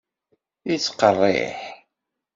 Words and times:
Yettqerriḥ? 0.69 1.59